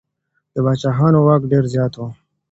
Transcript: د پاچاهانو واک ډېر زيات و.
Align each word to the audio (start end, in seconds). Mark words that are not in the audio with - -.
د 0.53 0.55
پاچاهانو 0.65 1.19
واک 1.27 1.41
ډېر 1.51 1.63
زيات 1.73 1.93
و. 1.97 2.01